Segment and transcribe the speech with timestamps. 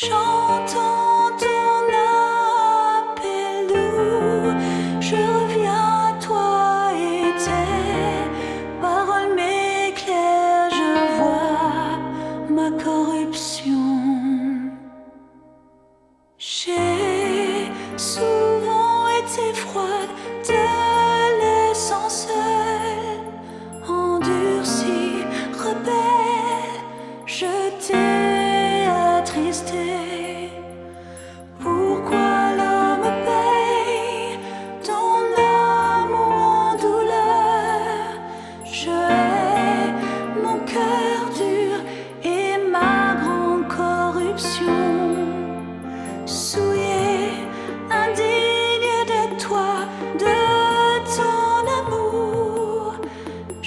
[0.00, 0.08] 手
[0.66, 1.09] 痛。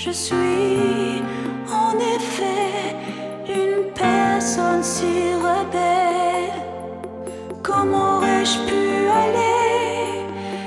[0.06, 1.24] Je suis
[1.72, 2.94] en effet
[3.48, 6.60] une personne si rebelle.
[7.64, 10.26] Comment aurais-je pu aller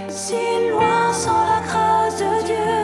[0.09, 2.81] si loin sans la grâce de Dieu?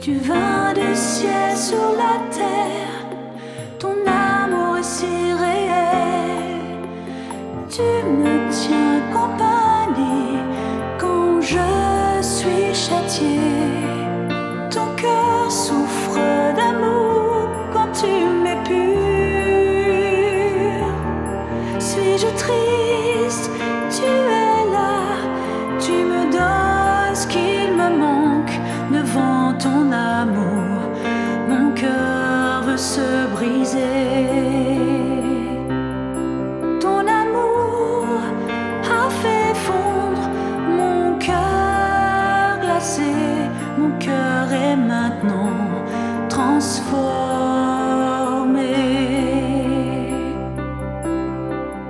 [0.00, 3.02] Du vin du ciel sur la terre,
[3.80, 6.60] ton amour est si réel.
[7.68, 8.27] Tu me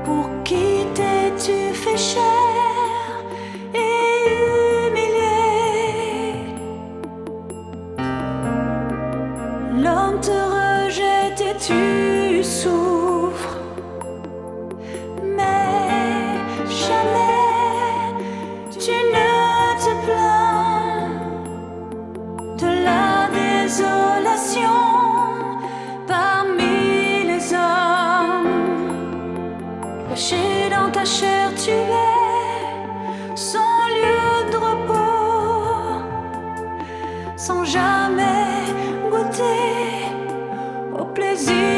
[0.04, 2.22] Pour qui t'es-tu fait cher
[3.74, 4.20] et
[4.86, 5.36] humilié?
[9.82, 13.17] L'homme te rejette et tu souffres.
[31.08, 36.02] chère, tu es sans lieu de repos,
[37.36, 38.64] sans jamais
[39.10, 40.12] goûter
[40.98, 41.77] au plaisir.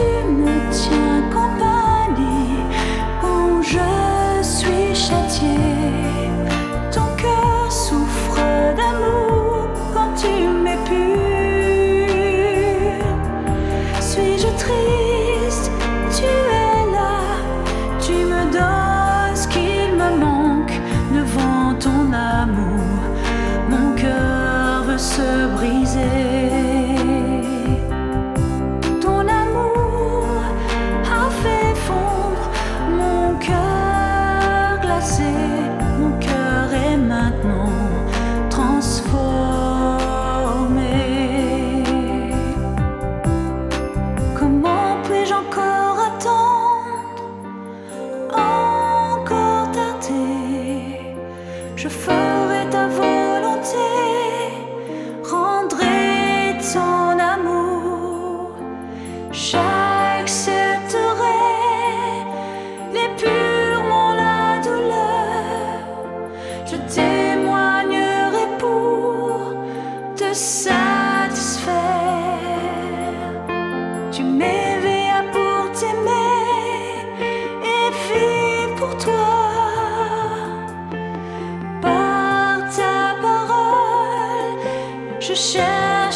[0.00, 2.64] tu me tiens compagnie.
[3.20, 3.99] Quand je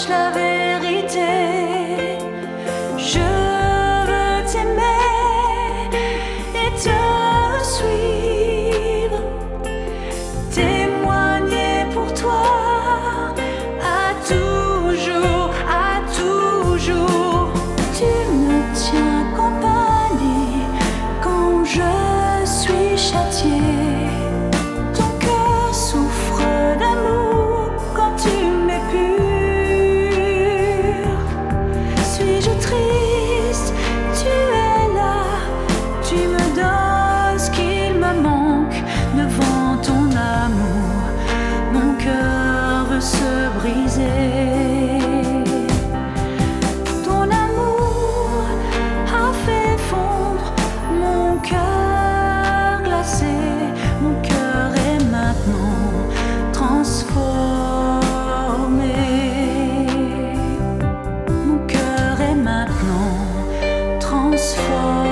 [0.08, 1.20] la vérité.
[2.99, 3.20] Je
[4.08, 5.88] veux t'aimer
[6.52, 6.99] et te
[7.62, 9.20] suivre.
[10.50, 12.43] Témoigner pour toi
[13.81, 17.52] à toujours, à toujours.
[17.97, 20.64] Tu me tiens compagnie
[21.23, 23.63] quand je suis châtié.
[43.64, 43.70] Ton
[47.22, 48.44] amour
[49.08, 50.52] a fait fondre
[50.93, 53.25] mon cœur glacé.
[54.02, 56.11] Mon cœur est maintenant
[56.52, 57.14] transformé.
[61.46, 63.16] Mon cœur est maintenant
[63.99, 65.04] transformé.